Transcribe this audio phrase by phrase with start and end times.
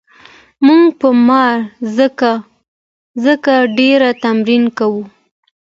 [0.65, 1.57] موږ په مار
[3.25, 5.03] ځکه ډېر تمرکز کوو.